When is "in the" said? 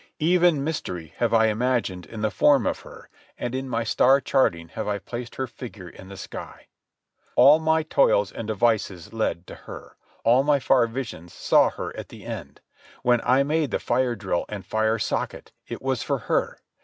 2.07-2.31, 5.89-6.17